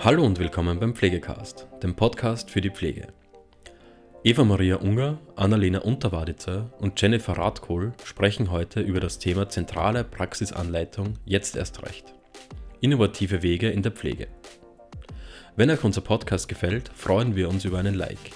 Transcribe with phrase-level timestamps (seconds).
[0.00, 3.08] Hallo und willkommen beim Pflegecast, dem Podcast für die Pflege.
[4.22, 11.14] Eva Maria Unger, Annalena Unterwaditzer und Jennifer Radkohl sprechen heute über das Thema zentrale Praxisanleitung
[11.24, 12.14] jetzt erst recht.
[12.80, 14.28] Innovative Wege in der Pflege.
[15.56, 18.30] Wenn euch unser Podcast gefällt, freuen wir uns über einen Like.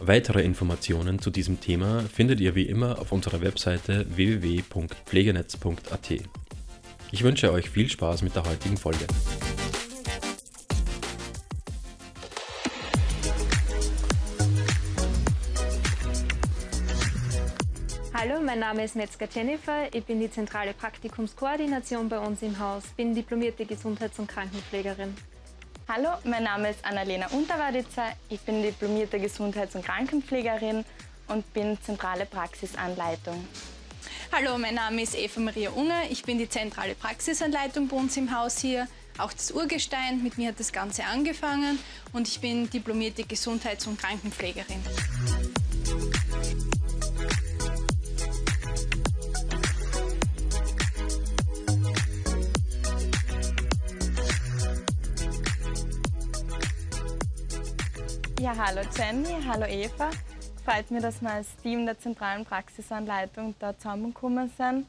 [0.00, 6.10] Weitere Informationen zu diesem Thema findet ihr wie immer auf unserer Webseite www.pflegenetz.at.
[7.12, 9.06] Ich wünsche euch viel Spaß mit der heutigen Folge.
[18.68, 19.94] Name ist Metzger Jennifer.
[19.94, 25.16] Ich bin die zentrale Praktikumskoordination bei uns im Haus, bin diplomierte Gesundheits- und Krankenpflegerin.
[25.88, 28.12] Hallo, mein Name ist Annalena Unterwaditzer.
[28.28, 30.84] Ich bin diplomierte Gesundheits- und Krankenpflegerin
[31.28, 33.42] und bin zentrale Praxisanleitung.
[34.32, 36.02] Hallo, mein Name ist Eva Maria Unger.
[36.10, 38.86] Ich bin die zentrale Praxisanleitung bei uns im Haus hier.
[39.16, 41.78] Auch das Urgestein, mit mir hat das Ganze angefangen
[42.12, 44.84] und ich bin diplomierte Gesundheits- und Krankenpflegerin.
[58.48, 60.08] Ja, hallo Jenny, hallo Eva.
[60.64, 64.86] Freut mich, dass wir als Team der zentralen Praxisanleitung da zusammengekommen sind.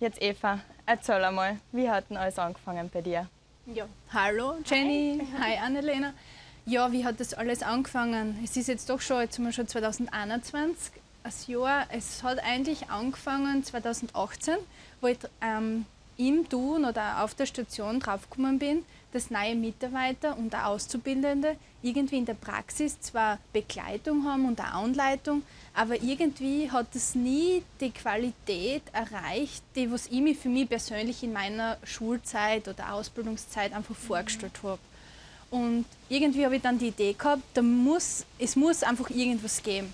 [0.00, 3.28] Jetzt Eva, erzähl einmal, wie hat denn alles angefangen bei dir?
[3.66, 6.14] Ja, hallo Jenny, hi, hi Annelena.
[6.64, 8.40] Ja, wie hat das alles angefangen?
[8.42, 11.86] Es ist jetzt doch schon, jetzt sind wir schon 2021, das Jahr.
[11.92, 14.56] Es hat eigentlich angefangen 2018,
[15.00, 15.86] wo ich ähm,
[16.18, 22.18] im Tun oder auf der Station draufgekommen bin, dass neue Mitarbeiter und auch Auszubildende irgendwie
[22.18, 25.42] in der Praxis zwar Begleitung haben und auch Anleitung,
[25.74, 31.22] aber irgendwie hat es nie die Qualität erreicht, die was ich mir für mich persönlich
[31.22, 34.78] in meiner Schulzeit oder Ausbildungszeit einfach vorgestellt habe.
[35.50, 39.92] Und irgendwie habe ich dann die Idee gehabt, da muss, es muss einfach irgendwas geben.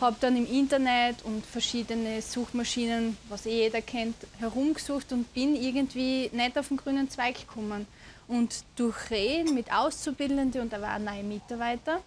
[0.00, 6.30] Habe dann im Internet und verschiedene Suchmaschinen, was eh jeder kennt, herumgesucht und bin irgendwie
[6.32, 7.86] nicht auf den grünen Zweig gekommen.
[8.26, 12.00] Und durch Reden mit Auszubildenden und da waren neue Mitarbeiter,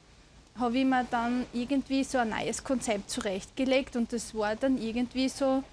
[0.59, 5.29] habe ich mir dann irgendwie so ein neues Konzept zurechtgelegt und das war dann irgendwie
[5.29, 5.63] so,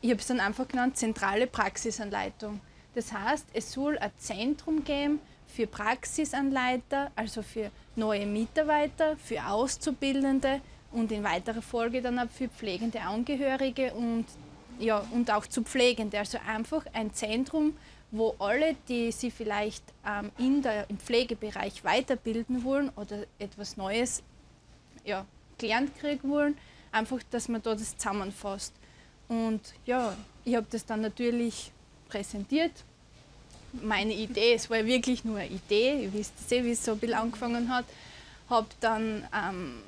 [0.00, 2.60] ich habe es dann einfach genannt, zentrale Praxisanleitung.
[2.94, 10.60] Das heißt, es soll ein Zentrum geben für Praxisanleiter, also für neue Mitarbeiter, für Auszubildende
[10.94, 14.24] und in weiterer Folge dann auch für pflegende Angehörige und,
[14.78, 16.18] ja, und auch zu Pflegende.
[16.18, 17.76] Also einfach ein Zentrum,
[18.10, 24.22] wo alle, die sich vielleicht ähm, in der, im Pflegebereich weiterbilden wollen oder etwas Neues
[25.04, 25.26] ja,
[25.58, 26.56] gelernt kriegen wollen,
[26.92, 28.72] einfach, dass man da das zusammenfasst.
[29.28, 31.72] Und ja, ich habe das dann natürlich
[32.08, 32.72] präsentiert.
[33.82, 36.98] Meine Idee, es war wirklich nur eine Idee, ihr wisst eh, wie es so ein
[36.98, 37.84] bisschen angefangen hat.
[38.48, 39.82] Habe dann ähm,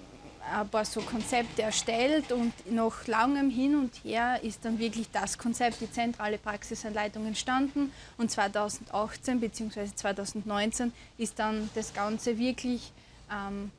[0.52, 5.38] ein paar so Konzepte erstellt und nach langem Hin und Her ist dann wirklich das
[5.38, 9.86] Konzept, die zentrale Praxisanleitung entstanden und 2018 bzw.
[9.94, 12.92] 2019 ist dann das Ganze wirklich
[13.30, 13.70] ähm,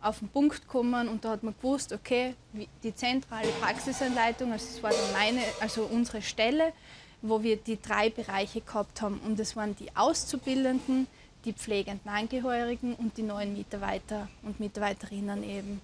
[0.00, 2.34] auf den Punkt gekommen und da hat man gewusst, okay,
[2.82, 6.72] die zentrale Praxisanleitung, also das war dann meine, also unsere Stelle,
[7.22, 11.06] wo wir die drei Bereiche gehabt haben und das waren die Auszubildenden,
[11.46, 15.80] die pflegenden Angehörigen und die neuen Mitarbeiter und Mitarbeiterinnen eben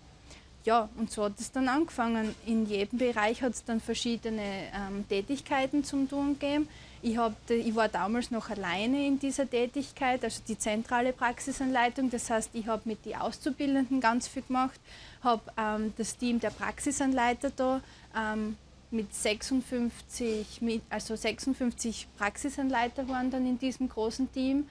[0.65, 2.35] ja, und so hat es dann angefangen.
[2.47, 6.69] In jedem Bereich hat es dann verschiedene ähm, Tätigkeiten zum Tun gegeben.
[7.03, 12.11] Ich, hab, ich war damals noch alleine in dieser Tätigkeit, also die zentrale Praxisanleitung.
[12.11, 14.79] Das heißt, ich habe mit den Auszubildenden ganz viel gemacht,
[15.23, 17.81] habe ähm, das Team der Praxisanleiter da
[18.15, 18.57] ähm,
[18.91, 24.69] mit 56, mit, also 56 Praxisanleiter waren dann in diesem großen Team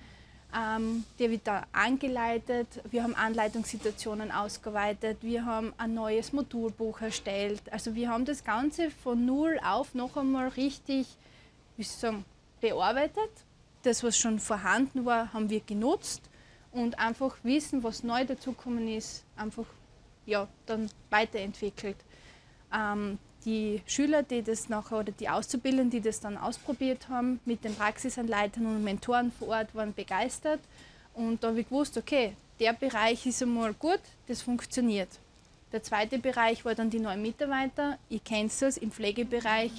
[0.55, 2.67] ähm, der wird da angeleitet.
[2.89, 5.19] Wir haben Anleitungssituationen ausgeweitet.
[5.21, 7.61] Wir haben ein neues Modulbuch erstellt.
[7.71, 11.07] Also wir haben das Ganze von null auf noch einmal richtig,
[11.77, 12.25] wie soll ich sagen,
[12.61, 13.29] bearbeitet.
[13.83, 16.23] Das, was schon vorhanden war, haben wir genutzt
[16.71, 19.65] und einfach wissen, was neu dazugekommen ist, einfach
[20.25, 21.97] ja, dann weiterentwickelt.
[22.73, 27.63] Ähm, die Schüler, die das nachher oder die Auszubildenden, die das dann ausprobiert haben, mit
[27.63, 30.59] den Praxisanleitern und Mentoren vor Ort, waren begeistert.
[31.13, 35.09] Und da habe ich gewusst, okay, der Bereich ist einmal gut, das funktioniert.
[35.71, 37.97] Der zweite Bereich war dann die neuen Mitarbeiter.
[38.09, 39.71] Ihr kennt es im Pflegebereich.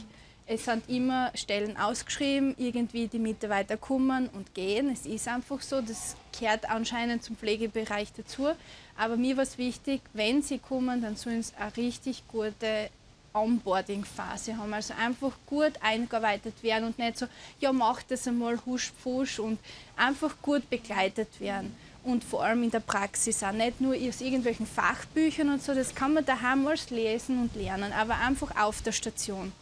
[0.47, 4.91] Es sind immer Stellen ausgeschrieben, irgendwie die Mitarbeiter kommen und gehen.
[4.91, 8.49] Es ist einfach so, das gehört anscheinend zum Pflegebereich dazu.
[8.97, 12.91] Aber mir war es wichtig, wenn sie kommen, dann sollen es eine richtig gute
[13.33, 14.73] Onboarding-Phase haben.
[14.75, 17.27] Also einfach gut eingearbeitet werden und nicht so,
[17.61, 19.59] ja, mach das einmal husch pfusch und
[19.97, 21.75] einfach gut begleitet werden.
[22.03, 23.53] und vor allem in der Praxis auch.
[23.53, 27.93] Nicht nur aus irgendwelchen Fachbüchern und so, das kann man daheim alles lesen und lernen,
[27.93, 29.53] aber einfach auf der Station.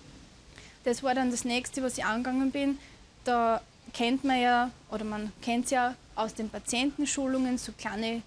[0.85, 2.79] Das war dann das nächste, was ich angegangen bin.
[3.25, 3.61] Da
[3.93, 8.23] kennt man ja, oder man kennt es ja aus den Patientenschulungen, so kleine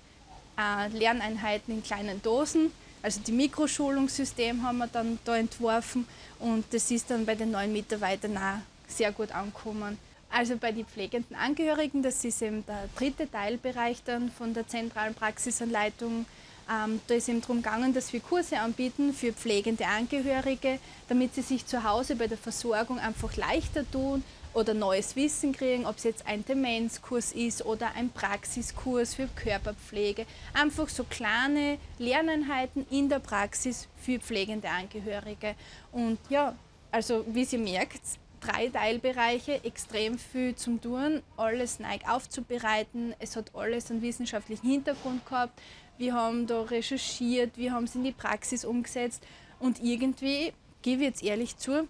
[0.57, 2.71] äh, Lerneinheiten in kleinen Dosen.
[3.03, 6.07] Also die Mikroschulungssystem haben wir dann da entworfen
[6.39, 9.98] und das ist dann bei den neuen Mitarbeitern auch sehr gut angekommen.
[10.30, 15.13] Also bei den pflegenden Angehörigen, das ist eben der dritte Teilbereich dann von der zentralen
[15.13, 16.25] Praxisanleitung.
[16.71, 21.42] Ähm, da ist eben darum gegangen, dass wir Kurse anbieten für pflegende Angehörige, damit sie
[21.42, 26.03] sich zu Hause bei der Versorgung einfach leichter tun oder neues Wissen kriegen, ob es
[26.03, 30.25] jetzt ein Demenzkurs ist oder ein Praxiskurs für Körperpflege.
[30.53, 35.56] Einfach so kleine Lerneinheiten in der Praxis für pflegende Angehörige.
[35.92, 36.56] Und ja,
[36.92, 38.01] also wie Sie merkt,
[38.42, 43.13] drei Teilbereiche, extrem viel zum Tun, alles neu aufzubereiten.
[43.19, 45.62] Es hat alles einen wissenschaftlichen Hintergrund gehabt.
[45.98, 49.24] Wir haben da recherchiert, wir haben es in die Praxis umgesetzt
[49.59, 50.51] und irgendwie,
[50.81, 51.88] gebe ich jetzt ehrlich zu,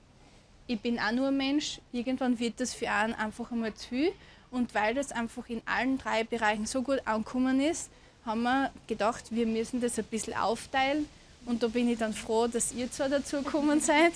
[0.71, 4.13] ich bin auch nur ein Mensch, irgendwann wird das für einen einfach einmal zu viel.
[4.51, 7.89] Und weil das einfach in allen drei Bereichen so gut angekommen ist,
[8.25, 11.07] haben wir gedacht, wir müssen das ein bisschen aufteilen.
[11.45, 14.13] Und da bin ich dann froh, dass ihr zwar dazu gekommen seid.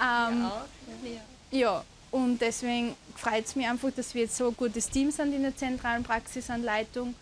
[0.00, 0.66] ähm, ja,
[1.50, 5.32] ja, und deswegen freut es mich einfach, dass wir jetzt so ein gutes Team sind
[5.32, 7.14] in der zentralen Praxisanleitung.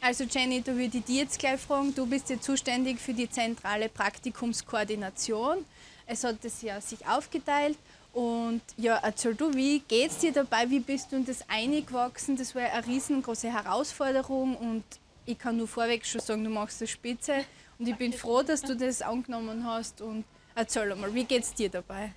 [0.00, 3.30] Also Jenny, da würde ich dir jetzt gleich fragen, du bist ja zuständig für die
[3.30, 5.64] zentrale Praktikumskoordination.
[6.10, 7.76] Es hat das ja sich aufgeteilt
[8.14, 10.68] und ja, erzähl du, wie geht es dir dabei?
[10.70, 12.36] Wie bist du in das eingewachsen?
[12.36, 14.84] Das war eine riesengroße Herausforderung und
[15.26, 17.44] ich kann nur vorweg schon sagen, du machst das spitze
[17.78, 20.24] und ich bin froh, dass du das angenommen hast und
[20.54, 22.12] erzähl mal, wie geht es dir dabei?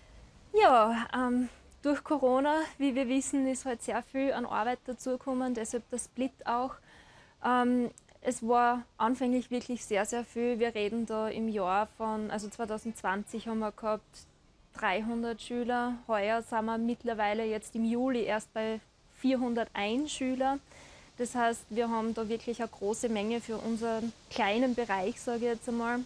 [0.53, 1.49] Ja, ähm,
[1.81, 6.45] durch Corona, wie wir wissen, ist halt sehr viel an Arbeit dazugekommen, deshalb der Split
[6.45, 6.75] auch.
[7.45, 7.91] Ähm,
[8.21, 10.59] es war anfänglich wirklich sehr, sehr viel.
[10.59, 14.03] Wir reden da im Jahr von, also 2020 haben wir gehabt
[14.75, 15.95] 300 Schüler.
[16.07, 18.79] Heuer sind wir mittlerweile jetzt im Juli erst bei
[19.21, 20.59] 401 Schüler.
[21.17, 25.43] Das heißt, wir haben da wirklich eine große Menge für unseren kleinen Bereich, sage ich
[25.43, 25.99] jetzt einmal.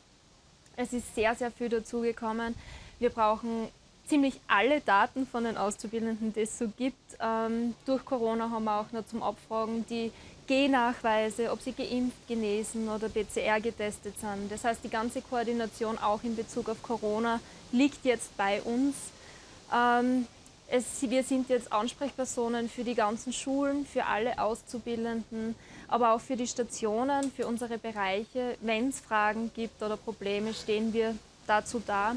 [0.77, 2.55] Es ist sehr, sehr viel dazugekommen.
[2.99, 3.67] Wir brauchen
[4.07, 7.17] ziemlich alle Daten von den Auszubildenden, die es so gibt.
[7.19, 10.11] Ähm, durch Corona haben wir auch noch zum Abfragen die
[10.47, 14.51] G-Nachweise, ob sie geimpft, genesen oder PCR getestet sind.
[14.51, 17.39] Das heißt, die ganze Koordination auch in Bezug auf Corona
[17.71, 18.95] liegt jetzt bei uns.
[19.73, 20.27] Ähm,
[20.67, 25.55] es, wir sind jetzt Ansprechpersonen für die ganzen Schulen, für alle Auszubildenden,
[25.87, 28.57] aber auch für die Stationen, für unsere Bereiche.
[28.61, 31.15] Wenn es Fragen gibt oder Probleme, stehen wir
[31.45, 32.15] dazu da.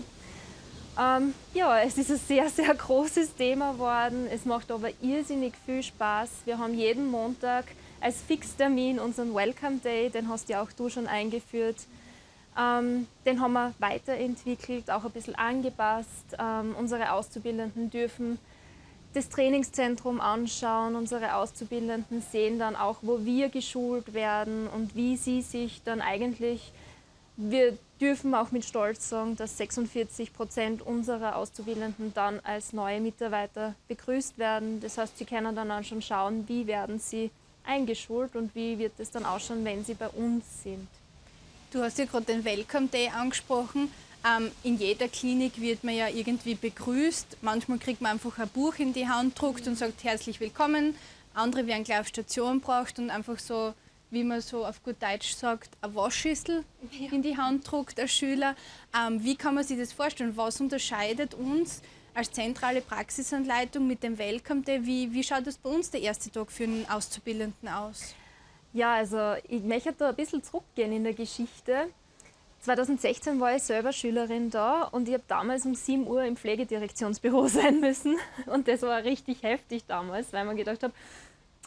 [0.99, 4.27] Ähm, ja, es ist ein sehr, sehr großes Thema geworden.
[4.33, 6.29] Es macht aber irrsinnig viel Spaß.
[6.45, 7.67] Wir haben jeden Montag
[8.01, 11.77] als Fixtermin unseren Welcome Day, den hast ja auch du schon eingeführt.
[12.59, 16.37] Ähm, den haben wir weiterentwickelt, auch ein bisschen angepasst.
[16.39, 18.39] Ähm, unsere Auszubildenden dürfen
[19.15, 20.97] das Trainingszentrum anschauen.
[20.97, 26.73] Unsere Auszubildenden sehen dann auch, wo wir geschult werden und wie sie sich dann eigentlich,
[27.37, 33.75] wir dürfen auch mit Stolz sagen, dass 46 Prozent unserer Auszubildenden dann als neue Mitarbeiter
[33.89, 34.81] begrüßt werden.
[34.81, 37.31] Das heißt, sie können dann auch schon schauen, wie werden sie
[37.69, 40.89] eingeschult und wie wird es dann ausschauen, wenn sie bei uns sind.
[41.71, 43.93] Du hast ja gerade den Welcome Day angesprochen.
[44.27, 47.37] Ähm, in jeder Klinik wird man ja irgendwie begrüßt.
[47.43, 50.97] Manchmal kriegt man einfach ein Buch in die Hand druckt und sagt herzlich willkommen.
[51.35, 53.75] Andere werden gleich auf Station braucht und einfach so,
[54.11, 56.65] wie man so auf gut Deutsch sagt, eine Waschschüssel
[57.13, 58.57] in die Hand druckt als Schüler.
[58.97, 60.37] Ähm, wie kann man sich das vorstellen?
[60.37, 61.83] Was unterscheidet uns
[62.19, 64.85] als zentrale Praxisanleitung mit dem Welcome Day.
[64.85, 68.13] Wie, wie schaut das bei uns der erste Tag für einen Auszubildenden aus?
[68.73, 71.87] Ja, also ich möchte da ein bisschen zurückgehen in der Geschichte.
[72.63, 77.47] 2016 war ich selber Schülerin da und ich habe damals um 7 Uhr im Pflegedirektionsbüro
[77.47, 78.17] sein müssen.
[78.47, 80.93] Und das war richtig heftig damals, weil man gedacht habe,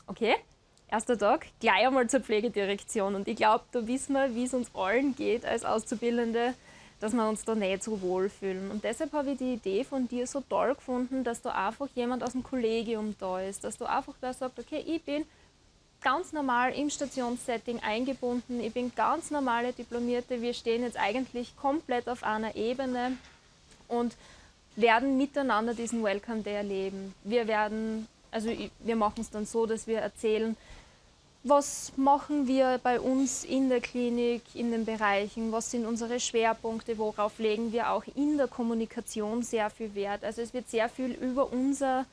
[0.06, 0.36] okay,
[0.90, 3.16] erster Tag, gleich einmal zur Pflegedirektion.
[3.16, 6.56] Und ich glaube, da wissen wir, wie es uns allen geht als Auszubildende
[7.02, 8.72] dass wir uns da nicht so wohlfühlen.
[8.72, 12.24] Und deshalb habe ich die Idee von dir so toll gefunden, dass da einfach jemand
[12.24, 15.26] aus dem Kollegium da ist, dass du einfach da sagst, okay, ich bin
[16.02, 22.08] ganz normal im Stationssetting eingebunden, ich bin ganz normale Diplomierte, wir stehen jetzt eigentlich komplett
[22.08, 23.18] auf einer Ebene
[23.88, 24.16] und
[24.76, 27.14] werden miteinander diesen Welcome Day erleben.
[27.24, 30.56] Wir werden, also wir machen es dann so, dass wir erzählen,
[31.44, 35.52] was machen wir bei uns in der Klinik, in den Bereichen?
[35.52, 36.98] Was sind unsere Schwerpunkte?
[36.98, 40.24] Worauf legen wir auch in der Kommunikation sehr viel Wert?
[40.24, 42.06] Also es wird sehr viel über unser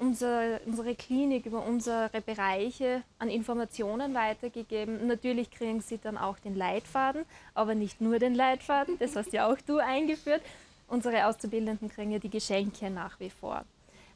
[0.00, 5.06] unser, unsere Klinik, über unsere Bereiche an Informationen weitergegeben.
[5.06, 9.50] Natürlich kriegen sie dann auch den Leitfaden, aber nicht nur den Leitfaden, das hast ja
[9.50, 10.42] auch du eingeführt.
[10.86, 13.64] Unsere Auszubildenden kriegen ja die Geschenke nach wie vor.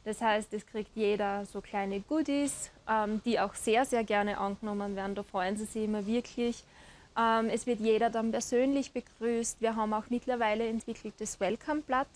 [0.05, 4.95] Das heißt, es kriegt jeder so kleine Goodies, ähm, die auch sehr, sehr gerne angenommen
[4.95, 5.15] werden.
[5.15, 6.63] Da freuen sie sich immer wirklich.
[7.17, 9.61] Ähm, es wird jeder dann persönlich begrüßt.
[9.61, 12.07] Wir haben auch mittlerweile entwickelt das Welcome-Blatt.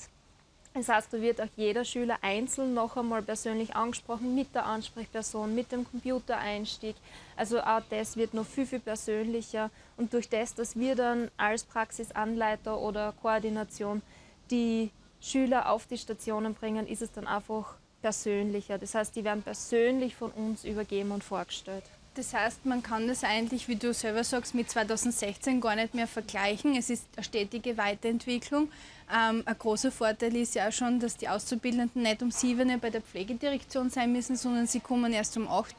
[0.74, 5.56] Das heißt, da wird auch jeder Schüler einzeln noch einmal persönlich angesprochen mit der Ansprechperson,
[5.56, 6.96] mit dem Computereinstieg.
[7.36, 9.72] Also auch das wird noch viel, viel persönlicher.
[9.96, 14.04] Und durch das, dass wir dann als Praxisanleiter oder Koordination
[14.52, 14.92] die
[15.22, 18.78] Schüler auf die Stationen bringen, ist es dann einfach persönlicher.
[18.78, 21.84] Das heißt, die werden persönlich von uns übergeben und vorgestellt.
[22.16, 26.08] Das heißt, man kann das eigentlich, wie du selber sagst, mit 2016 gar nicht mehr
[26.08, 26.76] vergleichen.
[26.76, 28.72] Es ist eine stetige Weiterentwicklung.
[29.14, 32.90] Ähm, ein großer Vorteil ist ja auch schon, dass die Auszubildenden nicht um 7 bei
[32.90, 35.76] der Pflegedirektion sein müssen, sondern sie kommen erst um 8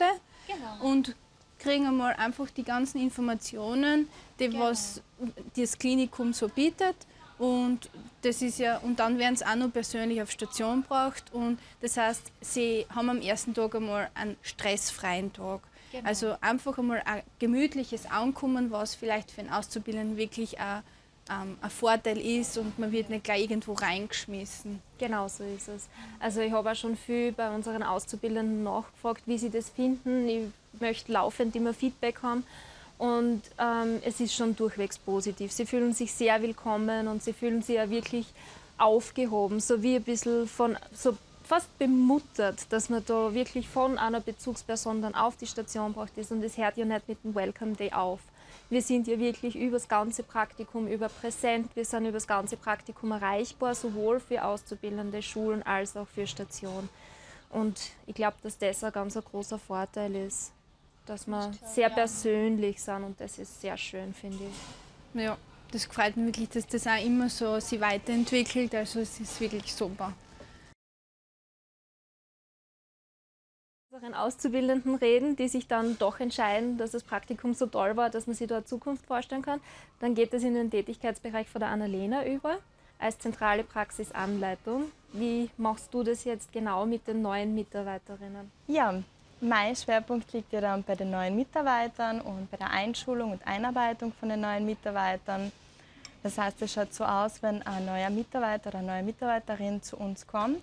[0.47, 0.89] genau.
[0.89, 1.17] und
[1.59, 4.67] kriegen einmal einfach die ganzen Informationen, die genau.
[4.67, 5.03] was
[5.57, 6.95] das Klinikum so bietet
[7.39, 7.89] und
[8.23, 11.25] das ist ja, und dann werden sie auch noch persönlich auf Station gebracht.
[11.33, 15.61] Und das heißt, sie haben am ersten Tag einmal einen stressfreien Tag.
[15.93, 16.07] Genau.
[16.07, 20.83] Also einfach einmal ein gemütliches Ankommen, was vielleicht für einen Auszubildenden wirklich ein,
[21.31, 24.83] ähm, ein Vorteil ist und man wird nicht gleich irgendwo reingeschmissen.
[24.99, 25.89] Genau so ist es.
[26.19, 30.29] Also ich habe auch schon viel bei unseren Auszubildenden nachgefragt, wie sie das finden.
[30.29, 30.43] Ich
[30.81, 32.45] möchte laufend immer Feedback haben.
[32.99, 35.53] Und ähm, es ist schon durchwegs positiv.
[35.53, 38.27] Sie fühlen sich sehr willkommen und sie fühlen sich ja wirklich
[38.77, 44.21] aufgehoben, so wie ein bisschen von, so fast bemuttert, dass man da wirklich von einer
[44.21, 46.33] Bezugsperson dann auf die Station braucht ist.
[46.33, 48.19] Und es hört ja nicht mit dem Welcome Day auf.
[48.69, 52.57] Wir sind ja wirklich über das ganze Praktikum über präsent, wir sind über das ganze
[52.57, 56.89] Praktikum erreichbar, sowohl für auszubildende Schulen als auch für Station.
[57.51, 60.53] Und ich glaube, dass das ein ganz großer Vorteil ist
[61.09, 65.23] dass wir sehr persönlich sind und das ist sehr schön, finde ich.
[65.23, 65.37] Ja,
[65.73, 69.75] das freut mich wirklich, dass das auch immer so sich weiterentwickelt, also es ist wirklich
[69.75, 70.13] super.
[73.99, 78.29] unseren Auszubildenden reden, die sich dann doch entscheiden, dass das Praktikum so toll war, dass
[78.29, 79.61] man sich dort Zukunft vorstellen kann.
[79.99, 82.59] Dann geht es in den Tätigkeitsbereich von der Annalena über
[83.01, 84.93] als zentrale Praxisanleitung.
[85.13, 88.53] Wie machst du das jetzt genau mit den neuen Mitarbeiterinnen?
[88.69, 89.03] Ja,
[89.41, 94.13] mein Schwerpunkt liegt ja dann bei den neuen Mitarbeitern und bei der Einschulung und Einarbeitung
[94.13, 95.53] von den neuen Mitarbeitern.
[96.23, 99.97] Das heißt, es schaut so aus, wenn ein neuer Mitarbeiter oder eine neue Mitarbeiterin zu
[99.97, 100.63] uns kommt,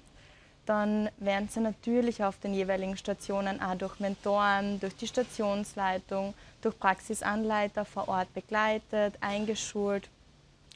[0.66, 6.78] dann werden sie natürlich auf den jeweiligen Stationen auch durch Mentoren, durch die Stationsleitung, durch
[6.78, 10.10] Praxisanleiter vor Ort begleitet, eingeschult.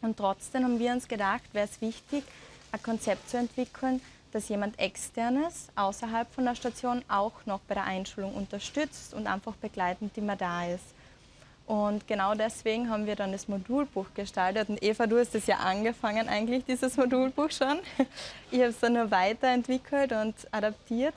[0.02, 2.24] Und trotzdem haben wir uns gedacht, wäre es wichtig,
[2.72, 4.00] ein Konzept zu entwickeln,
[4.32, 9.56] dass jemand externes außerhalb von der Station auch noch bei der Einschulung unterstützt und einfach
[9.56, 10.86] begleitend immer da ist.
[11.70, 14.70] Und genau deswegen haben wir dann das Modulbuch gestaltet.
[14.70, 17.80] Und Eva, du hast es ja angefangen eigentlich, dieses Modulbuch schon.
[18.52, 21.14] Ich habe es dann nur weiterentwickelt und adaptiert.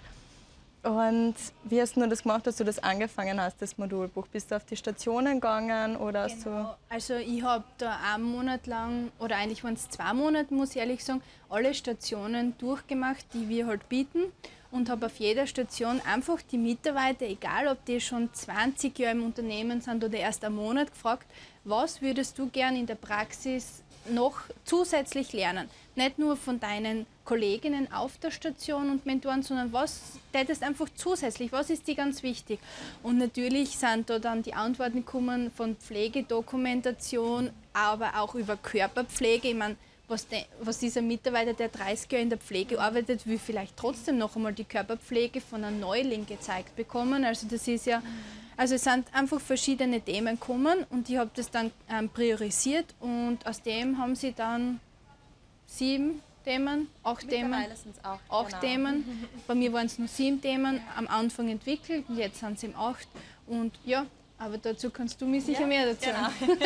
[0.82, 4.26] Und wie hast du das gemacht, dass du das angefangen hast, das Modulbuch?
[4.26, 6.42] Bist du auf die Stationen gegangen oder genau.
[6.44, 10.70] du Also ich habe da einen Monat lang, oder eigentlich waren es zwei Monate, muss
[10.70, 14.24] ich ehrlich sagen, alle Stationen durchgemacht, die wir halt bieten
[14.72, 19.24] und habe auf jeder Station einfach die Mitarbeiter, egal ob die schon 20 Jahre im
[19.24, 21.26] Unternehmen sind oder erst einen Monat, gefragt,
[21.62, 25.68] was würdest du gern in der Praxis noch zusätzlich lernen?
[25.94, 31.52] Nicht nur von deinen Kolleginnen auf der Station und Mentoren, sondern was tätest einfach zusätzlich,
[31.52, 32.58] was ist dir ganz wichtig?
[33.02, 39.48] Und natürlich sind da dann die Antworten gekommen von Pflegedokumentation, aber auch über Körperpflege.
[39.48, 39.76] Ich meine,
[40.08, 44.18] was, de, was, dieser Mitarbeiter, der 30 Jahre in der Pflege arbeitet, will vielleicht trotzdem
[44.18, 47.24] noch einmal die Körperpflege von einem Neuling gezeigt bekommen.
[47.24, 48.02] Also das ist ja,
[48.56, 53.38] also es sind einfach verschiedene Themen gekommen und ich habe das dann ähm, priorisiert und
[53.46, 54.80] aus dem haben sie dann
[55.66, 57.66] sieben Themen, acht Themen,
[58.02, 58.60] auch, acht genau.
[58.60, 59.28] Themen.
[59.46, 62.76] Bei mir waren es nur sieben Themen am Anfang entwickelt und jetzt sind es eben
[62.76, 63.08] acht.
[63.46, 64.06] Und ja,
[64.38, 66.56] aber dazu kannst du mir sicher ja, mehr dazu genau.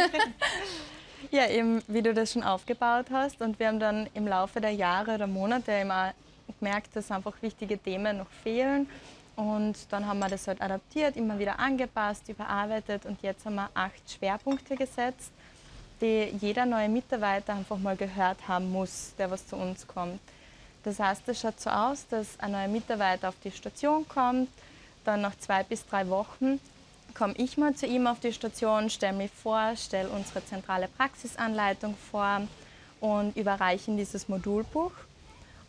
[1.30, 3.40] ja, eben wie du das schon aufgebaut hast.
[3.40, 6.14] Und wir haben dann im Laufe der Jahre oder Monate immer
[6.58, 8.88] gemerkt, dass einfach wichtige Themen noch fehlen.
[9.36, 13.68] Und dann haben wir das halt adaptiert, immer wieder angepasst, überarbeitet und jetzt haben wir
[13.74, 15.30] acht Schwerpunkte gesetzt
[16.00, 20.20] die jeder neue Mitarbeiter einfach mal gehört haben muss, der was zu uns kommt.
[20.84, 24.48] Das heißt, es schaut so aus, dass ein neuer Mitarbeiter auf die Station kommt,
[25.04, 26.60] dann nach zwei bis drei Wochen
[27.14, 31.94] komme ich mal zu ihm auf die Station, stelle mich vor, stelle unsere zentrale Praxisanleitung
[32.10, 32.42] vor
[33.00, 34.92] und überreiche ihm dieses Modulbuch.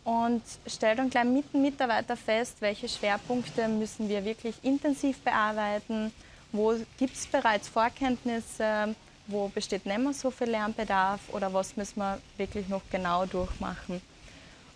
[0.08, 6.12] und stellt dann gleich mit dem Mitarbeiter fest, welche Schwerpunkte müssen wir wirklich intensiv bearbeiten,
[6.50, 8.94] wo gibt es bereits Vorkenntnisse,
[9.28, 14.00] wo besteht nicht mehr so viel Lernbedarf oder was müssen wir wirklich noch genau durchmachen.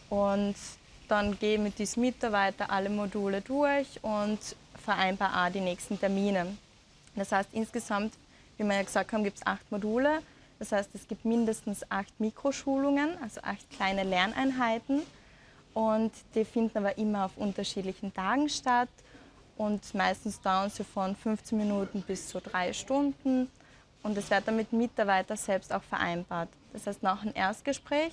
[0.08, 0.54] Und
[1.08, 4.38] dann gehe ich mit diesem Mitarbeiter alle Module durch und
[4.82, 6.56] vereinbare auch die nächsten Termine.
[7.16, 8.14] Das heißt, insgesamt,
[8.56, 10.20] wie wir ja gesagt haben, gibt es acht Module.
[10.58, 15.02] Das heißt, es gibt mindestens acht Mikroschulungen, also acht kleine Lerneinheiten.
[15.74, 18.88] Und die finden aber immer auf unterschiedlichen Tagen statt.
[19.56, 23.50] Und meistens dauern sie von 15 Minuten bis zu drei Stunden.
[24.02, 26.48] Und es wird dann mit Mitarbeiter selbst auch vereinbart.
[26.72, 28.12] Das heißt, nach einem Erstgespräch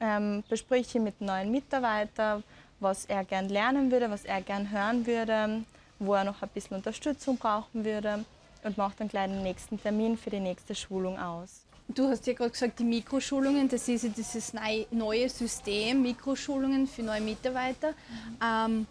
[0.00, 2.42] ähm, bespreche ich mit dem neuen Mitarbeiter,
[2.80, 5.62] was er gern lernen würde, was er gern hören würde,
[5.98, 8.24] wo er noch ein bisschen Unterstützung brauchen würde
[8.62, 11.64] und mache dann gleich den nächsten Termin für die nächste Schulung aus.
[11.86, 14.54] Du hast ja gerade gesagt, die Mikroschulungen, das ist ja dieses
[14.90, 17.90] neue System, Mikroschulungen für neue Mitarbeiter.
[17.90, 18.38] Mhm.
[18.42, 18.86] Ähm,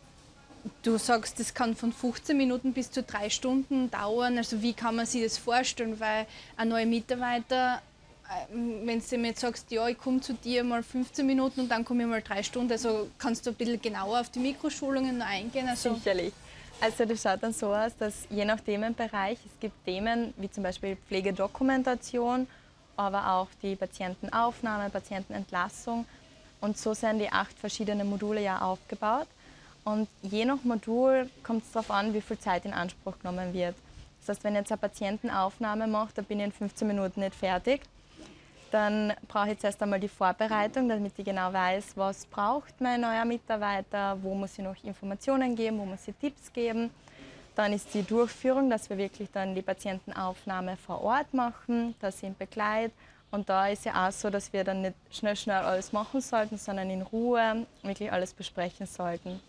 [0.81, 4.37] du sagst, das kann von 15 Minuten bis zu drei Stunden dauern.
[4.37, 5.99] Also wie kann man sich das vorstellen?
[5.99, 6.25] Weil
[6.57, 7.81] ein neuer Mitarbeiter,
[8.29, 8.55] äh,
[8.85, 11.83] wenn du mir jetzt sagst, ja, ich komme zu dir mal 15 Minuten und dann
[11.83, 15.67] komme ich mal drei Stunden, also kannst du ein bisschen genauer auf die Mikroschulungen eingehen?
[15.67, 16.33] Also Sicherlich.
[16.81, 20.63] Also das schaut dann so aus, dass je nach Themenbereich, es gibt Themen wie zum
[20.63, 22.47] Beispiel Pflegedokumentation,
[22.97, 26.05] aber auch die Patientenaufnahme, Patientenentlassung.
[26.59, 29.27] Und so sind die acht verschiedenen Module ja aufgebaut.
[29.85, 33.75] Und je nach Modul kommt es darauf an, wie viel Zeit in Anspruch genommen wird.
[34.19, 37.35] Das heißt, wenn ich jetzt eine Patientenaufnahme mache, dann bin ich in 15 Minuten nicht
[37.35, 37.81] fertig.
[38.71, 43.25] Dann brauche ich zuerst einmal die Vorbereitung, damit ich genau weiß, was braucht mein neuer
[43.25, 46.89] Mitarbeiter, wo muss ich noch Informationen geben, wo muss ich Tipps geben.
[47.55, 52.27] Dann ist die Durchführung, dass wir wirklich dann die Patientenaufnahme vor Ort machen, dass sie
[52.27, 52.93] ihn begleitet.
[53.29, 56.57] Und da ist ja auch so, dass wir dann nicht schnell, schnell alles machen sollten,
[56.57, 59.39] sondern in Ruhe wirklich alles besprechen sollten.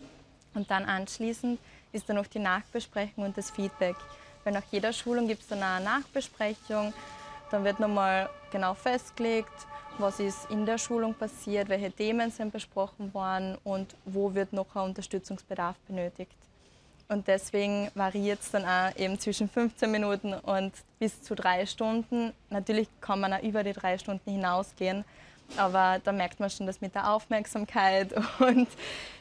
[0.55, 1.59] Und dann anschließend
[1.91, 3.95] ist dann noch die Nachbesprechung und das Feedback.
[4.43, 6.93] Weil nach jeder Schulung gibt es dann eine Nachbesprechung.
[7.51, 9.53] Dann wird nochmal genau festgelegt,
[9.97, 14.75] was ist in der Schulung passiert, welche Themen sind besprochen worden und wo wird noch
[14.75, 16.35] ein Unterstützungsbedarf benötigt.
[17.07, 22.33] Und deswegen variiert es dann auch eben zwischen 15 Minuten und bis zu drei Stunden.
[22.49, 25.05] Natürlich kann man auch über die drei Stunden hinausgehen,
[25.57, 28.67] aber da merkt man schon das mit der Aufmerksamkeit und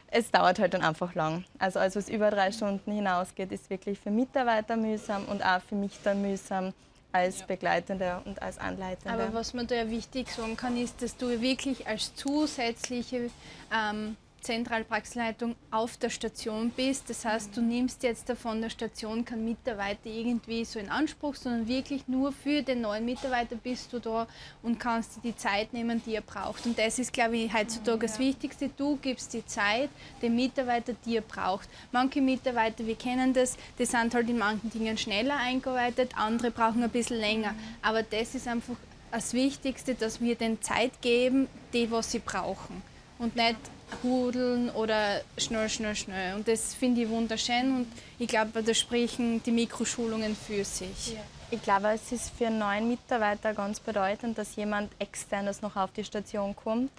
[0.09, 1.45] es dauert halt dann einfach lang.
[1.59, 5.75] Also alles, was über drei Stunden hinausgeht, ist wirklich für Mitarbeiter mühsam und auch für
[5.75, 6.73] mich dann mühsam
[7.11, 9.13] als Begleitende und als Anleitende.
[9.13, 13.31] Aber was man da ja wichtig sagen kann, ist, dass du wirklich als zusätzliche
[13.73, 17.11] ähm, Zentralpraxisleitung auf der Station bist.
[17.11, 21.67] Das heißt, du nimmst jetzt von der Station keinen Mitarbeiter irgendwie so in Anspruch, sondern
[21.67, 24.27] wirklich nur für den neuen Mitarbeiter bist du da
[24.63, 26.67] und kannst dir die Zeit nehmen, die er braucht.
[26.67, 28.71] Und das ist, glaube ich, heutzutage das Wichtigste.
[28.77, 29.91] Du gibst die Zeit
[30.23, 31.69] dem Mitarbeiter, die er braucht.
[31.91, 36.83] Manche Mitarbeiter, wir kennen das, die sind halt in manchen Dingen schneller eingearbeitet, andere brauchen
[36.83, 37.55] ein bisschen länger.
[37.83, 38.77] Aber das ist einfach
[39.11, 42.83] das Wichtigste, dass wir den Zeit geben, die was sie brauchen.
[43.19, 43.57] Und nicht
[44.03, 46.35] hudeln oder schnell, schnell, schnell.
[46.35, 47.87] Und das finde ich wunderschön und
[48.19, 51.17] ich glaube, da sprechen die Mikroschulungen für sich.
[51.51, 55.93] Ich glaube, es ist für einen neuen Mitarbeiter ganz bedeutend, dass jemand externes noch auf
[55.93, 56.91] die Station kommt,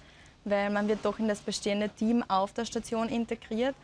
[0.43, 3.75] weil man wird doch in das bestehende Team auf der Station integriert.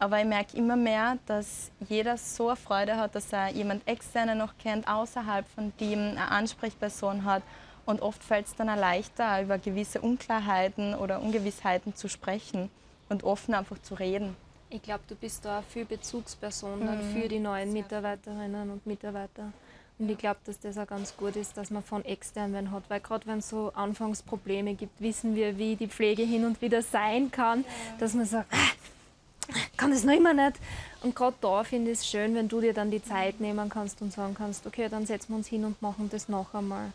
[0.00, 4.52] Aber ich merke immer mehr, dass jeder so Freude hat, dass er jemand externe noch
[4.58, 7.42] kennt, außerhalb von dem eine Ansprechperson hat
[7.88, 12.68] und oft fällt es dann auch leichter, über gewisse Unklarheiten oder Ungewissheiten zu sprechen
[13.08, 14.36] und offen einfach zu reden.
[14.68, 17.14] Ich glaube, du bist da für Bezugsperson mhm.
[17.14, 19.54] für die neuen Mitarbeiterinnen und Mitarbeiter.
[19.98, 22.82] Und ich glaube, dass das auch ganz gut ist, dass man von extern wen hat.
[22.88, 26.82] Weil gerade wenn es so Anfangsprobleme gibt, wissen wir, wie die Pflege hin und wieder
[26.82, 27.66] sein kann, ja.
[28.00, 30.60] dass man sagt, ah, kann das noch immer nicht.
[31.02, 34.02] Und gerade da finde ich es schön, wenn du dir dann die Zeit nehmen kannst
[34.02, 36.92] und sagen kannst, okay, dann setzen wir uns hin und machen das noch einmal.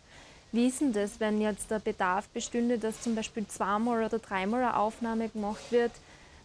[0.54, 4.62] Wie ist denn das, wenn jetzt der Bedarf bestünde, dass zum Beispiel zweimal oder dreimal
[4.62, 5.90] eine Aufnahme gemacht wird?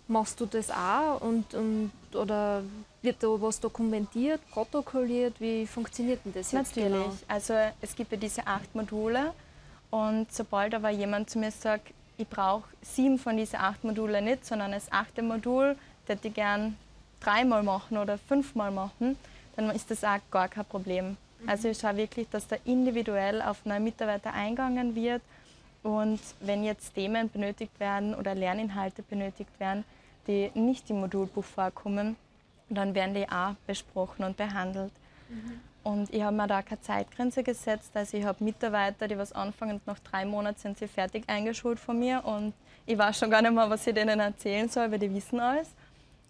[0.08, 2.64] Machst du das auch und, und, oder
[3.04, 5.40] wird da was dokumentiert, protokolliert?
[5.40, 7.04] Wie funktioniert denn das jetzt Natürlich.
[7.04, 7.16] Genau?
[7.28, 9.32] Also es gibt ja diese acht Module
[9.92, 14.44] und sobald aber jemand zu mir sagt, ich brauche sieben von diesen acht Modulen nicht,
[14.44, 15.76] sondern das achte Modul
[16.08, 16.76] hätte ich gern
[17.20, 19.18] dreimal machen oder fünfmal machen,
[19.56, 21.16] dann ist das auch gar kein Problem.
[21.48, 25.22] Also ich schaue wirklich, dass da individuell auf neue Mitarbeiter eingegangen wird.
[25.84, 29.86] Und wenn jetzt Themen benötigt werden oder Lerninhalte benötigt werden,
[30.28, 32.18] die nicht im Modulbuch vorkommen,
[32.70, 34.92] dann werden die auch besprochen und behandelt.
[35.30, 35.62] Mhm.
[35.84, 37.92] Und ich habe mir da keine Zeitgrenze gesetzt.
[37.96, 41.80] Also ich habe Mitarbeiter, die was anfangen und nach drei Monaten sind sie fertig eingeschult
[41.80, 42.24] von mir.
[42.26, 42.54] Und
[42.86, 45.70] ich weiß schon gar nicht mehr, was ich denen erzählen soll, weil die wissen alles.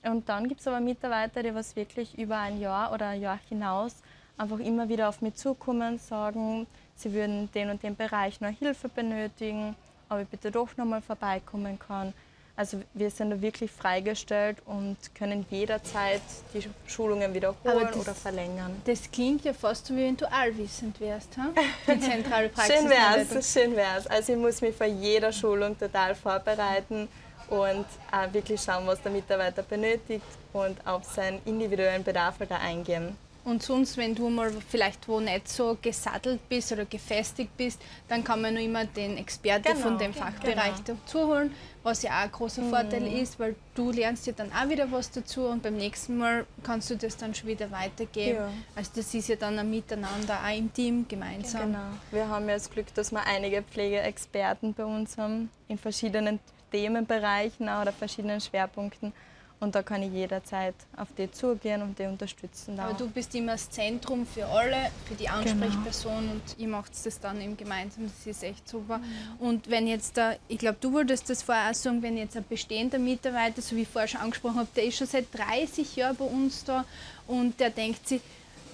[0.03, 3.39] Und dann gibt es aber Mitarbeiter, die was wirklich über ein Jahr oder ein Jahr
[3.49, 3.95] hinaus
[4.39, 8.89] einfach immer wieder auf mich zukommen, sagen, sie würden den und den Bereich noch Hilfe
[8.89, 9.75] benötigen,
[10.09, 12.13] ob ich bitte doch nochmal vorbeikommen kann.
[12.55, 16.21] Also wir sind da wirklich freigestellt und können jederzeit
[16.53, 18.81] die Schulungen wiederholen das, oder verlängern.
[18.83, 21.53] Das klingt ja fast so, wie wenn du allwissend wärst, ha?
[21.87, 22.75] die zentrale Praxis.
[22.75, 24.07] schön wär's, schön wär's.
[24.07, 27.07] Also ich muss mich vor jeder Schulung total vorbereiten
[27.49, 33.15] und äh, wirklich schauen, was der Mitarbeiter benötigt und auf seinen individuellen Bedarf da eingehen.
[33.49, 38.23] Und sonst, wenn du mal vielleicht wo nicht so gesattelt bist oder gefestigt bist, dann
[38.23, 40.99] kann man nur immer den Experten genau, von dem Fachbereich genau.
[41.03, 42.69] dazu holen, was ja auch ein großer mhm.
[42.69, 46.45] Vorteil ist, weil du lernst dir dann auch wieder was dazu und beim nächsten Mal
[46.61, 48.37] kannst du das dann schon wieder weitergeben.
[48.37, 48.49] Ja.
[48.75, 51.71] Also das ist ja dann ein Miteinander auch im Team gemeinsam.
[51.71, 51.79] Genau.
[52.11, 56.39] Wir haben ja das Glück, dass wir einige Pflegeexperten bei uns haben in verschiedenen
[56.71, 59.11] Themenbereichen oder verschiedenen Schwerpunkten.
[59.59, 62.79] Und da kann ich jederzeit auf die zugehen und die unterstützen.
[62.79, 65.37] Aber du bist immer das Zentrum für alle, für die genau.
[65.37, 66.31] Ansprechperson genau.
[66.31, 68.05] und ihr macht das dann eben gemeinsam.
[68.05, 68.99] Das ist echt super.
[68.99, 69.05] Mhm.
[69.39, 72.45] Und wenn jetzt da, ich glaube, du wolltest das vorher auch sagen, wenn jetzt ein
[72.47, 76.15] bestehender Mitarbeiter, so wie ich vorher schon angesprochen habe, der ist schon seit 30 Jahren
[76.15, 76.85] bei uns da
[77.27, 78.21] und der denkt sich,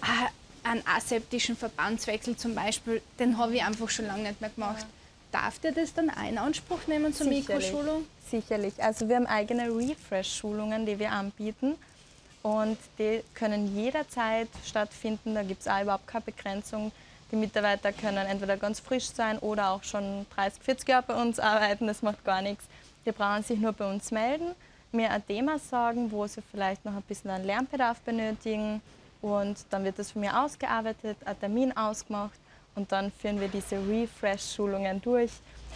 [0.01, 0.29] ah,
[0.63, 4.81] einen aseptischen Verbandswechsel zum Beispiel, den habe ich einfach schon lange nicht mehr gemacht.
[4.81, 4.87] Ja
[5.35, 7.69] Darf der das dann in Anspruch nehmen zur Sicherlich.
[7.73, 8.05] Mikroschulung?
[8.31, 8.81] Sicherlich.
[8.81, 11.75] Also wir haben eigene Refresh-Schulungen, die wir anbieten.
[12.41, 15.35] Und die können jederzeit stattfinden.
[15.35, 16.93] Da gibt es auch überhaupt keine Begrenzung.
[17.33, 21.37] Die Mitarbeiter können entweder ganz frisch sein oder auch schon 30, 40 Jahre bei uns
[21.37, 21.87] arbeiten.
[21.87, 22.63] Das macht gar nichts.
[23.05, 24.55] Die brauchen sich nur bei uns melden,
[24.93, 28.81] mir ein Thema sagen, wo sie vielleicht noch ein bisschen einen Lernbedarf benötigen.
[29.21, 32.39] Und dann wird das von mir ausgearbeitet, ein Termin ausgemacht
[32.75, 35.31] und dann führen wir diese Refresh-Schulungen durch,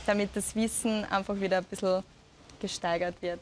[0.05, 2.03] damit das Wissen einfach wieder ein bisschen
[2.59, 3.39] gesteigert wird.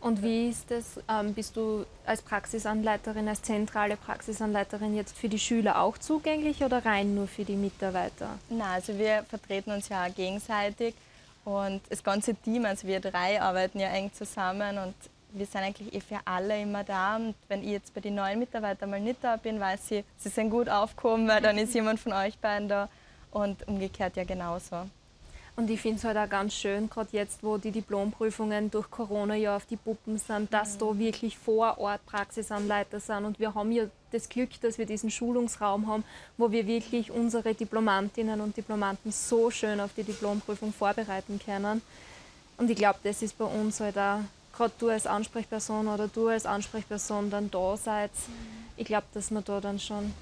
[0.00, 1.00] Und wie ist das?
[1.08, 6.84] Ähm, bist du als Praxisanleiterin, als zentrale Praxisanleiterin jetzt für die Schüler auch zugänglich oder
[6.84, 8.38] rein nur für die Mitarbeiter?
[8.50, 10.94] Nein, also wir vertreten uns ja auch gegenseitig
[11.46, 14.94] und das ganze Team, also wir drei arbeiten ja eng zusammen und
[15.34, 17.16] wir sind eigentlich eh für alle immer da.
[17.16, 20.28] Und wenn ich jetzt bei den neuen Mitarbeitern mal nicht da bin, weiß ich, sie
[20.28, 22.88] sind gut aufgehoben, weil dann ist jemand von euch beiden da.
[23.30, 24.86] Und umgekehrt ja genauso.
[25.56, 29.36] Und ich finde es halt auch ganz schön, gerade jetzt, wo die Diplomprüfungen durch Corona
[29.36, 30.78] ja auf die Puppen sind, dass mhm.
[30.78, 33.24] da wirklich vor Ort Praxisanleiter sind.
[33.24, 36.04] Und wir haben ja das Glück, dass wir diesen Schulungsraum haben,
[36.38, 41.82] wo wir wirklich unsere Diplomantinnen und Diplomanten so schön auf die Diplomprüfung vorbereiten können.
[42.56, 44.20] Und ich glaube, das ist bei uns halt auch
[44.54, 48.10] gerade du als Ansprechperson oder du als Ansprechperson dann da seid,
[48.76, 50.12] ich glaube, dass wir da dann schon.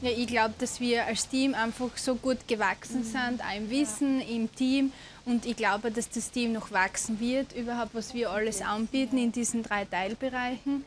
[0.00, 3.04] Ja, ich glaube, dass wir als Team einfach so gut gewachsen mhm.
[3.04, 4.26] sind, auch im Wissen, ja.
[4.26, 4.92] im Team.
[5.24, 9.32] Und ich glaube, dass das Team noch wachsen wird, überhaupt, was wir alles anbieten in
[9.32, 10.84] diesen drei Teilbereichen.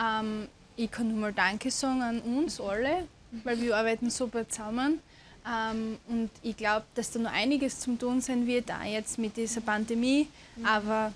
[0.00, 3.06] Ähm, ich kann nur mal Danke sagen an uns alle,
[3.44, 5.00] weil wir arbeiten super zusammen.
[5.46, 9.36] Ähm, und ich glaube, dass da noch einiges zum tun sein wird, auch jetzt mit
[9.36, 10.28] dieser Pandemie.
[10.56, 10.64] Mhm.
[10.64, 11.12] Aber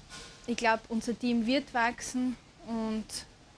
[0.49, 3.05] ich glaube, unser Team wird wachsen und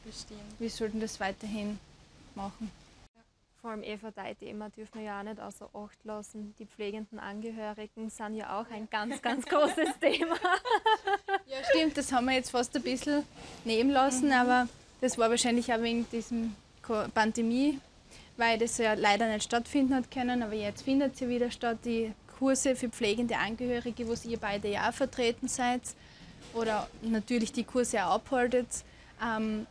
[0.04, 0.40] Bestimmt.
[0.58, 1.78] wir sollten das weiterhin
[2.34, 2.70] machen.
[3.60, 6.54] Vor allem Eva, dein Thema dürfen wir ja auch nicht außer Acht lassen.
[6.58, 10.34] Die pflegenden Angehörigen sind ja auch ein ganz, ganz großes Thema.
[11.46, 13.22] Ja, stimmt, das haben wir jetzt fast ein bisschen
[13.64, 14.32] nehmen lassen, mhm.
[14.32, 14.68] aber
[15.00, 16.56] das war wahrscheinlich auch wegen diesem
[17.14, 17.78] Pandemie,
[18.36, 21.78] weil das ja leider nicht stattfinden hat können, aber jetzt findet sie wieder statt.
[21.84, 25.82] Die Kurse für pflegende Angehörige, wo ihr beide ja auch vertreten seid
[26.54, 28.68] oder natürlich die Kurse auch abhaltet.
[29.22, 29.66] Ähm,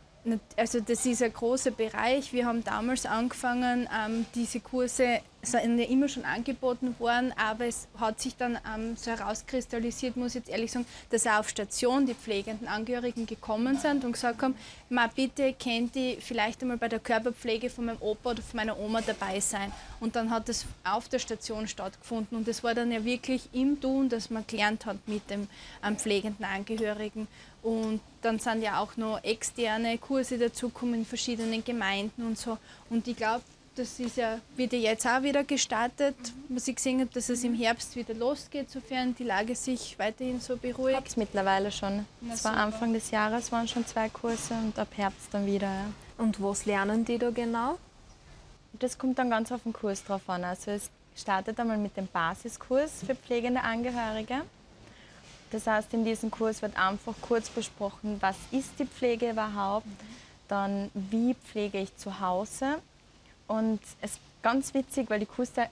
[0.56, 2.32] also das ist ein großer Bereich.
[2.32, 7.88] Wir haben damals angefangen, ähm, diese Kurse sind ja immer schon angeboten worden, aber es
[7.98, 12.06] hat sich dann ähm, so herauskristallisiert, muss ich jetzt ehrlich sagen, dass auch auf Station
[12.06, 14.54] die pflegenden Angehörigen gekommen sind und gesagt haben,
[14.90, 18.78] ma bitte kennt die vielleicht einmal bei der Körperpflege von meinem Opa oder von meiner
[18.78, 19.72] Oma dabei sein.
[19.98, 23.80] Und dann hat das auf der Station stattgefunden und das war dann ja wirklich im
[23.80, 25.48] Tun, dass man gelernt hat mit dem
[25.84, 27.28] ähm, pflegenden Angehörigen.
[27.62, 32.56] Und dann sind ja auch noch externe Kurse dazugekommen in verschiedenen Gemeinden und so.
[32.88, 33.42] Und ich glaube,
[33.76, 36.16] das ist ja, wird ja jetzt auch wieder gestartet,
[36.48, 40.40] was ich gesehen habe, dass es im Herbst wieder losgeht, sofern die Lage sich weiterhin
[40.40, 40.96] so beruhigt.
[40.96, 42.04] Hab's mittlerweile schon.
[42.32, 45.66] Es war Anfang des Jahres waren schon zwei Kurse und ab Herbst dann wieder.
[45.66, 45.86] Ja.
[46.18, 47.78] Und was lernen die da genau?
[48.78, 50.44] Das kommt dann ganz auf den Kurs drauf an.
[50.44, 54.42] Also es startet einmal mit dem Basiskurs für pflegende Angehörige.
[55.50, 59.86] Das heißt, in diesem Kurs wird einfach kurz besprochen, was ist die Pflege überhaupt,
[60.46, 62.76] dann wie pflege ich zu Hause
[63.50, 65.26] Und es ist ganz witzig, weil die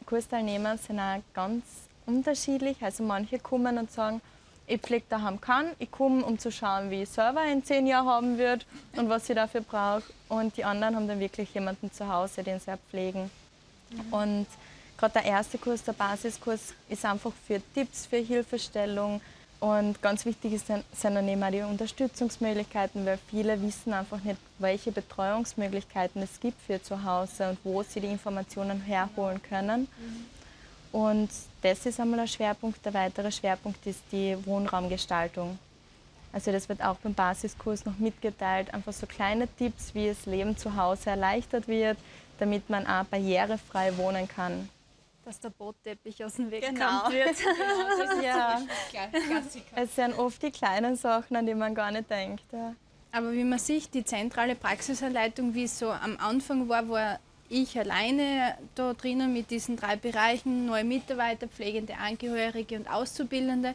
[0.04, 1.62] Kursteilnehmer sind auch ganz
[2.06, 2.82] unterschiedlich.
[2.82, 4.20] Also manche kommen und sagen,
[4.66, 8.06] ich pflege daheim kann, ich komme, um zu schauen, wie ich selber in zehn Jahren
[8.08, 10.02] haben wird und was ich dafür brauche.
[10.28, 13.30] Und die anderen haben dann wirklich jemanden zu Hause, den sie pflegen.
[13.90, 14.12] Mhm.
[14.12, 14.46] Und
[14.98, 19.20] gerade der erste Kurs, der Basiskurs, ist einfach für Tipps, für Hilfestellung.
[19.60, 24.38] Und ganz wichtig ist sind dann eben auch die Unterstützungsmöglichkeiten, weil viele wissen einfach nicht,
[24.58, 29.88] welche Betreuungsmöglichkeiten es gibt für zu Hause und wo sie die Informationen herholen können.
[30.92, 31.28] Und
[31.62, 32.84] das ist einmal ein Schwerpunkt.
[32.84, 35.58] Der weitere Schwerpunkt ist die Wohnraumgestaltung.
[36.32, 38.72] Also das wird auch beim Basiskurs noch mitgeteilt.
[38.72, 41.98] Einfach so kleine Tipps, wie das Leben zu Hause erleichtert wird,
[42.38, 44.68] damit man auch barrierefrei wohnen kann.
[45.28, 47.10] Dass der Bootteppich aus dem Weg genau.
[47.10, 47.36] wird.
[47.36, 48.62] Genau, das ist ja.
[49.26, 49.76] Klassiker.
[49.76, 52.44] Es sind oft die kleinen Sachen, an die man gar nicht denkt.
[52.50, 52.74] Ja.
[53.12, 57.18] Aber wie man sieht, die zentrale Praxisanleitung, wie es so am Anfang war, war
[57.50, 63.74] ich alleine da drinnen mit diesen drei Bereichen, neue Mitarbeiter, pflegende Angehörige und Auszubildende.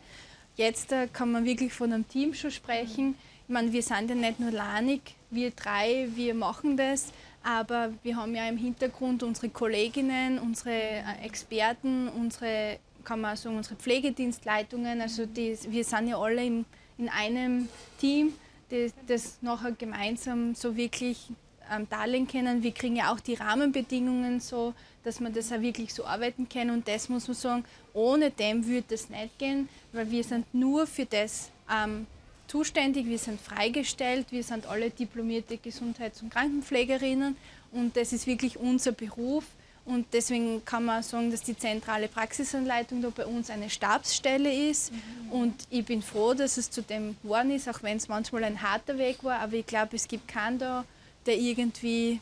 [0.56, 3.13] Jetzt äh, kann man wirklich von einem Team schon sprechen.
[3.48, 7.10] Ich meine, wir sind ja nicht nur Lanik, wir drei, wir machen das,
[7.43, 13.58] aber wir haben ja im Hintergrund unsere Kolleginnen, unsere äh, Experten, unsere, kann man sagen,
[13.58, 15.01] unsere Pflegedienstleitungen.
[15.01, 16.65] Also die, wir sind ja alle in,
[16.97, 17.67] in einem
[17.99, 18.34] Team,
[18.69, 21.27] das, das nachher gemeinsam so wirklich
[21.69, 22.63] ähm, darlegen können.
[22.63, 26.69] Wir kriegen ja auch die Rahmenbedingungen so, dass man das auch wirklich so arbeiten kann.
[26.69, 30.88] Und das muss man sagen, ohne dem würde das nicht gehen, weil wir sind nur
[30.88, 32.08] für das ähm,
[32.54, 37.36] zuständig, wir sind freigestellt, wir sind alle diplomierte Gesundheits- und Krankenpflegerinnen
[37.72, 39.44] und das ist wirklich unser Beruf.
[39.86, 44.94] Und deswegen kann man sagen, dass die zentrale Praxisanleitung da bei uns eine Stabsstelle ist.
[44.94, 45.32] Mhm.
[45.32, 48.62] Und ich bin froh, dass es zu dem geworden ist, auch wenn es manchmal ein
[48.62, 49.39] harter Weg war.
[49.39, 50.86] Aber ich glaube, es gibt keinen da,
[51.26, 52.22] der irgendwie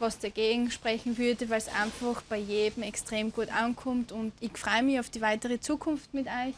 [0.00, 4.10] was dagegen sprechen würde, weil es einfach bei jedem extrem gut ankommt.
[4.10, 6.54] Und ich freue mich auf die weitere Zukunft mit euch,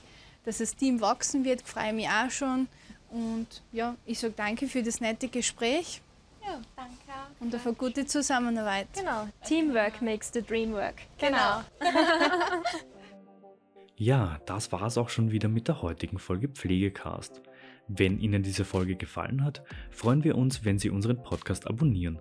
[0.47, 2.69] dass das Team wachsen wird, ich freue mich auch schon.
[3.11, 6.01] Und ja, ich sage danke für das nette Gespräch.
[6.43, 6.93] Ja, danke.
[7.41, 8.89] Und auf eine gute Zusammenarbeit.
[8.95, 9.29] Genau.
[9.45, 10.95] Teamwork makes the dream work.
[11.19, 11.63] Genau.
[11.79, 12.63] genau.
[13.97, 17.43] ja, das war es auch schon wieder mit der heutigen Folge Pflegecast.
[17.89, 22.21] Wenn Ihnen diese Folge gefallen hat, freuen wir uns, wenn Sie unseren Podcast abonnieren.